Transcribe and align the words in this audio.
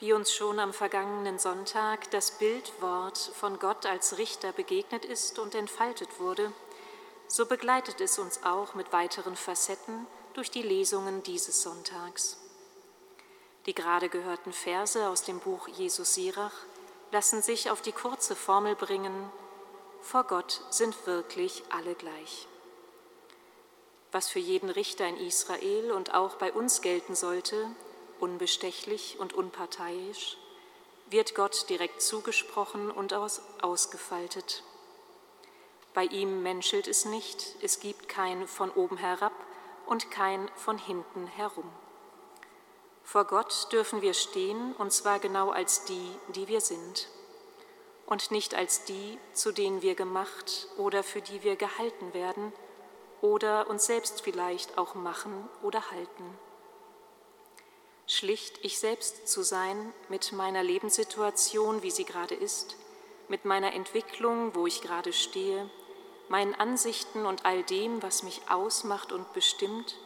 Wie 0.00 0.14
uns 0.14 0.32
schon 0.32 0.58
am 0.58 0.72
vergangenen 0.72 1.38
Sonntag 1.38 2.10
das 2.10 2.30
Bildwort 2.30 3.18
von 3.18 3.58
Gott 3.58 3.84
als 3.84 4.16
Richter 4.16 4.50
begegnet 4.50 5.04
ist 5.04 5.38
und 5.38 5.54
entfaltet 5.54 6.18
wurde, 6.18 6.54
so 7.28 7.44
begleitet 7.44 8.00
es 8.00 8.18
uns 8.18 8.42
auch 8.42 8.74
mit 8.74 8.94
weiteren 8.94 9.36
Facetten 9.36 10.06
durch 10.32 10.50
die 10.50 10.62
Lesungen 10.62 11.22
dieses 11.22 11.60
Sonntags. 11.60 12.38
Die 13.66 13.74
gerade 13.74 14.08
gehörten 14.08 14.54
Verse 14.54 15.06
aus 15.06 15.22
dem 15.22 15.38
Buch 15.38 15.68
Jesus 15.68 16.14
Sirach 16.14 16.54
lassen 17.12 17.42
sich 17.42 17.70
auf 17.70 17.82
die 17.82 17.92
kurze 17.92 18.34
Formel 18.34 18.76
bringen, 18.76 19.30
vor 20.00 20.24
Gott 20.24 20.62
sind 20.70 21.06
wirklich 21.06 21.62
alle 21.68 21.94
gleich. 21.94 22.48
Was 24.12 24.30
für 24.30 24.38
jeden 24.38 24.70
Richter 24.70 25.06
in 25.06 25.18
Israel 25.18 25.92
und 25.92 26.14
auch 26.14 26.36
bei 26.36 26.54
uns 26.54 26.80
gelten 26.80 27.14
sollte, 27.14 27.66
unbestechlich 28.20 29.18
und 29.18 29.32
unparteiisch, 29.32 30.36
wird 31.10 31.34
Gott 31.34 31.68
direkt 31.68 32.02
zugesprochen 32.02 32.90
und 32.90 33.12
aus, 33.12 33.42
ausgefaltet. 33.62 34.62
Bei 35.92 36.04
ihm 36.04 36.42
menschelt 36.42 36.86
es 36.86 37.04
nicht, 37.04 37.56
es 37.62 37.80
gibt 37.80 38.08
kein 38.08 38.46
von 38.46 38.70
oben 38.70 38.96
herab 38.96 39.32
und 39.86 40.10
kein 40.10 40.48
von 40.54 40.78
hinten 40.78 41.26
herum. 41.26 41.68
Vor 43.02 43.24
Gott 43.24 43.72
dürfen 43.72 44.02
wir 44.02 44.14
stehen, 44.14 44.72
und 44.74 44.92
zwar 44.92 45.18
genau 45.18 45.50
als 45.50 45.84
die, 45.84 46.14
die 46.28 46.46
wir 46.46 46.60
sind, 46.60 47.08
und 48.06 48.30
nicht 48.30 48.54
als 48.54 48.84
die, 48.84 49.18
zu 49.32 49.50
denen 49.50 49.82
wir 49.82 49.96
gemacht 49.96 50.68
oder 50.76 51.02
für 51.02 51.20
die 51.20 51.42
wir 51.42 51.56
gehalten 51.56 52.14
werden 52.14 52.52
oder 53.20 53.68
uns 53.68 53.86
selbst 53.86 54.22
vielleicht 54.22 54.78
auch 54.78 54.94
machen 54.94 55.48
oder 55.62 55.90
halten 55.90 56.38
schlicht 58.20 58.58
ich 58.62 58.78
selbst 58.78 59.28
zu 59.28 59.42
sein 59.42 59.94
mit 60.10 60.32
meiner 60.32 60.62
Lebenssituation, 60.62 61.82
wie 61.82 61.90
sie 61.90 62.04
gerade 62.04 62.34
ist, 62.34 62.76
mit 63.28 63.46
meiner 63.46 63.72
Entwicklung, 63.72 64.54
wo 64.54 64.66
ich 64.66 64.82
gerade 64.82 65.14
stehe, 65.14 65.70
meinen 66.28 66.54
Ansichten 66.54 67.24
und 67.24 67.46
all 67.46 67.62
dem, 67.62 68.02
was 68.02 68.22
mich 68.22 68.42
ausmacht 68.50 69.10
und 69.12 69.32
bestimmt, 69.32 69.96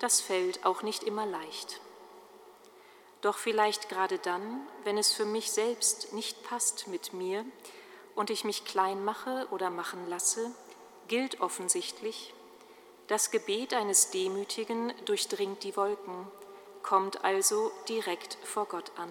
das 0.00 0.20
fällt 0.20 0.66
auch 0.66 0.82
nicht 0.82 1.02
immer 1.02 1.24
leicht. 1.24 1.80
Doch 3.22 3.38
vielleicht 3.38 3.88
gerade 3.88 4.18
dann, 4.18 4.60
wenn 4.84 4.98
es 4.98 5.12
für 5.12 5.24
mich 5.24 5.50
selbst 5.50 6.12
nicht 6.12 6.42
passt 6.42 6.88
mit 6.88 7.14
mir 7.14 7.42
und 8.14 8.28
ich 8.28 8.44
mich 8.44 8.66
klein 8.66 9.02
mache 9.02 9.48
oder 9.50 9.70
machen 9.70 10.06
lasse, 10.10 10.54
gilt 11.08 11.40
offensichtlich, 11.40 12.34
das 13.06 13.30
Gebet 13.30 13.72
eines 13.72 14.10
Demütigen 14.10 14.92
durchdringt 15.06 15.64
die 15.64 15.74
Wolken 15.74 16.30
kommt 16.86 17.24
also 17.24 17.72
direkt 17.88 18.38
vor 18.44 18.66
Gott 18.66 18.92
an. 18.96 19.10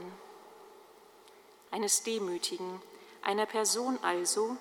Eines 1.72 2.04
Demütigen, 2.04 2.82
einer 3.22 3.46
Person 3.46 4.00
also, 4.02 4.56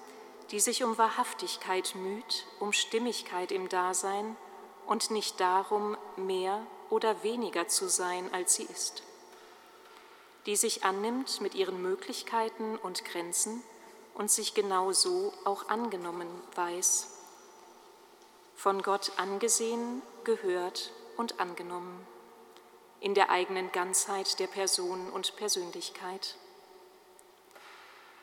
die 0.51 0.59
sich 0.59 0.83
um 0.83 0.99
Wahrhaftigkeit 0.99 1.95
müht, 1.95 2.45
um 2.59 2.73
Stimmigkeit 2.73 3.53
im 3.53 3.69
Dasein 3.69 4.37
und 4.87 5.13
nicht 5.13 5.39
darum, 5.39 5.97
mehr 6.17 6.67
oder 6.91 7.23
weniger 7.23 7.69
zu 7.69 7.89
sein, 7.89 8.29
als 8.35 8.57
sie 8.57 8.65
ist. 8.65 9.05
Die 10.47 10.57
sich 10.57 10.85
annimmt 10.85 11.41
mit 11.41 11.55
ihren 11.55 11.81
Möglichkeiten 11.81 12.77
und 12.77 13.05
Grenzen 13.05 13.63
und 14.15 14.31
sich 14.31 14.55
genau 14.55 14.91
so 14.91 15.33
auch 15.45 15.69
angenommen 15.69 16.29
weiß. 16.57 17.11
Von 18.57 18.83
Gott 18.83 19.13
angesehen, 19.19 20.03
gehört 20.25 20.91
und 21.17 21.39
angenommen 21.39 22.05
in 23.05 23.13
der 23.13 23.29
eigenen 23.29 23.71
Ganzheit 23.71 24.39
der 24.39 24.47
Person 24.47 25.11
und 25.11 25.37
Persönlichkeit. 25.37 26.37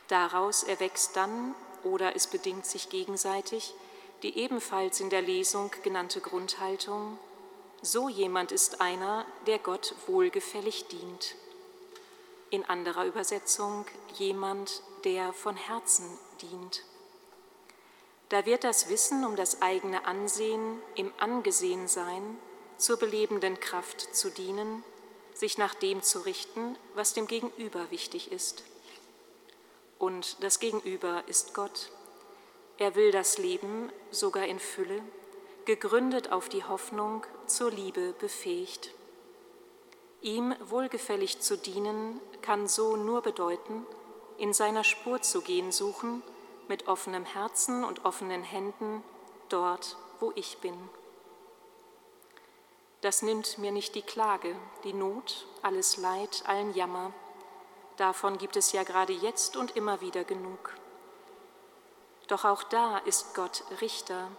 Daraus 0.08 0.64
erwächst 0.64 1.16
dann, 1.16 1.54
oder 1.84 2.16
es 2.16 2.26
bedingt 2.26 2.66
sich 2.66 2.90
gegenseitig, 2.90 3.76
die 4.24 4.40
ebenfalls 4.40 5.00
in 5.00 5.12
der 5.12 5.22
Lesung 5.22 5.70
genannte 5.84 6.20
Grundhaltung, 6.20 7.20
so 7.84 8.10
jemand 8.10 8.52
ist 8.52 8.82
einer, 8.82 9.28
der 9.46 9.60
Gott 9.60 9.94
wohlgefällig 10.08 10.88
dient. 10.88 11.36
In 12.50 12.66
anderer 12.66 13.06
Übersetzung 13.06 13.86
jemand, 14.16 14.82
der 15.04 15.32
von 15.32 15.56
Herzen 15.56 16.18
dient. 16.42 16.84
Da 18.30 18.48
wird 18.48 18.64
das 18.64 18.90
Wissen 18.90 19.26
um 19.26 19.36
das 19.36 19.62
eigene 19.62 20.06
Ansehen 20.06 20.82
im 20.96 21.14
Angesehensein 21.20 22.40
zur 22.82 22.98
belebenden 22.98 23.60
Kraft 23.60 24.16
zu 24.16 24.32
dienen, 24.32 24.84
sich 25.34 25.58
nach 25.58 25.76
dem 25.76 26.02
zu 26.02 26.20
richten, 26.20 26.76
was 26.96 27.14
dem 27.14 27.28
Gegenüber 27.28 27.92
wichtig 27.92 28.32
ist. 28.32 28.64
Und 30.00 30.44
das 30.44 30.60
Gegenüber 30.60 31.24
ist 31.28 31.54
Gott. 31.54 31.92
Er 32.80 32.96
will 32.96 33.12
das 33.12 33.38
Leben 33.38 33.92
sogar 34.10 34.46
in 34.46 34.60
Fülle, 34.60 35.02
gegründet 35.66 36.32
auf 36.32 36.50
die 36.50 36.64
Hoffnung, 36.64 37.24
zur 37.46 37.70
Liebe 37.70 38.14
befähigt. 38.20 38.92
Ihm 40.22 40.56
wohlgefällig 40.64 41.40
zu 41.40 41.58
dienen 41.58 42.20
kann 42.42 42.68
so 42.68 42.96
nur 42.96 43.22
bedeuten, 43.22 43.86
in 44.40 44.54
seiner 44.54 44.84
Spur 44.84 45.22
zu 45.22 45.42
gehen 45.42 45.72
suchen, 45.72 46.24
mit 46.68 46.88
offenem 46.88 47.26
Herzen 47.26 47.84
und 47.84 48.06
offenen 48.06 48.42
Händen, 48.42 49.04
dort, 49.50 49.98
wo 50.20 50.32
ich 50.34 50.58
bin. 50.58 50.74
Das 53.02 53.24
nimmt 53.24 53.58
mir 53.58 53.72
nicht 53.72 53.96
die 53.96 54.04
Klage, 54.04 54.56
die 54.84 54.94
Not, 54.94 55.48
alles 55.64 55.98
Leid, 55.98 56.44
allen 56.46 56.74
Jammer. 56.76 57.12
Davon 57.98 58.38
gibt 58.38 58.56
es 58.56 58.72
ja 58.72 58.84
gerade 58.84 59.14
jetzt 59.14 59.58
und 59.58 59.76
immer 59.76 60.02
wieder 60.02 60.24
genug. 60.24 60.76
Doch 62.28 62.46
auch 62.46 62.62
da 62.64 63.00
ist 63.00 63.34
Gott 63.34 63.64
Richter. 63.82 64.30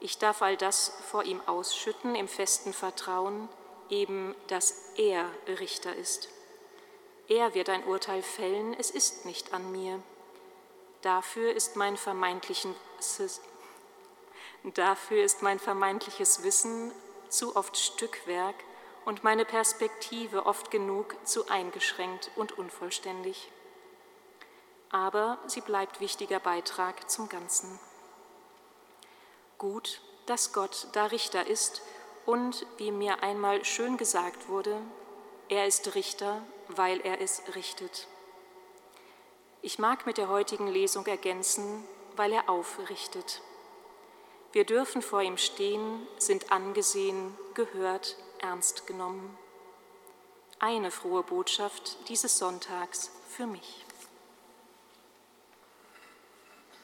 Ich 0.00 0.16
darf 0.16 0.40
all 0.40 0.56
das 0.56 0.92
vor 1.10 1.24
ihm 1.24 1.42
ausschütten 1.46 2.14
im 2.14 2.28
festen 2.28 2.72
Vertrauen, 2.72 3.48
eben, 3.90 4.34
dass 4.46 4.92
er 4.96 5.26
Richter 5.46 5.94
ist. 5.94 6.28
Er 7.28 7.54
wird 7.54 7.68
ein 7.68 7.84
Urteil 7.84 8.22
fällen, 8.22 8.74
es 8.74 8.90
ist 8.90 9.26
nicht 9.26 9.52
an 9.52 9.70
mir. 9.70 10.02
Dafür 11.02 11.52
ist 11.52 11.76
mein 11.76 11.98
vermeintliches, 11.98 12.70
dafür 14.64 15.22
ist 15.22 15.42
mein 15.42 15.58
vermeintliches 15.58 16.42
Wissen 16.42 16.90
zu 17.28 17.56
oft 17.56 17.76
Stückwerk 17.76 18.56
und 19.04 19.24
meine 19.24 19.44
Perspektive 19.44 20.46
oft 20.46 20.70
genug 20.70 21.16
zu 21.24 21.48
eingeschränkt 21.48 22.30
und 22.36 22.58
unvollständig. 22.58 23.50
Aber 24.90 25.38
sie 25.46 25.60
bleibt 25.60 26.00
wichtiger 26.00 26.40
Beitrag 26.40 27.10
zum 27.10 27.28
Ganzen. 27.28 27.78
Gut, 29.58 30.00
dass 30.26 30.52
Gott 30.52 30.88
da 30.92 31.06
Richter 31.06 31.46
ist 31.46 31.82
und, 32.26 32.66
wie 32.76 32.92
mir 32.92 33.22
einmal 33.22 33.64
schön 33.64 33.96
gesagt 33.96 34.48
wurde, 34.48 34.80
er 35.48 35.66
ist 35.66 35.94
Richter, 35.94 36.42
weil 36.68 37.00
er 37.00 37.20
es 37.20 37.42
richtet. 37.54 38.06
Ich 39.62 39.78
mag 39.78 40.04
mit 40.04 40.18
der 40.18 40.28
heutigen 40.28 40.68
Lesung 40.68 41.06
ergänzen, 41.06 41.82
weil 42.16 42.32
er 42.32 42.48
aufrichtet. 42.48 43.40
Wir 44.52 44.64
dürfen 44.64 45.02
vor 45.02 45.22
ihm 45.22 45.36
stehen, 45.36 46.06
sind 46.18 46.50
angesehen, 46.50 47.36
gehört, 47.54 48.16
ernst 48.40 48.86
genommen. 48.86 49.36
Eine 50.58 50.90
frohe 50.90 51.22
Botschaft 51.22 52.08
dieses 52.08 52.38
Sonntags 52.38 53.10
für 53.28 53.46
mich. 53.46 53.84